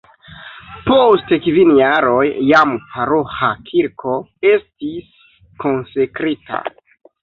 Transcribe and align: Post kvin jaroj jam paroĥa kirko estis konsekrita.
Post 0.87 1.33
kvin 1.47 1.73
jaroj 1.81 2.25
jam 2.53 2.75
paroĥa 2.89 3.53
kirko 3.71 4.19
estis 4.57 5.17
konsekrita. 5.65 6.69